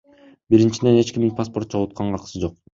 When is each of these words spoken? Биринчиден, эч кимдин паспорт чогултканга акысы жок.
Биринчиден, 0.53 0.97
эч 1.03 1.13
кимдин 1.19 1.37
паспорт 1.43 1.73
чогултканга 1.77 2.23
акысы 2.23 2.47
жок. 2.47 2.61